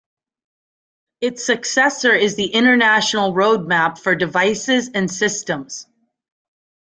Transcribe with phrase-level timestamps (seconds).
[1.21, 5.85] Its successor is the International Roadmap for Devices and Systems.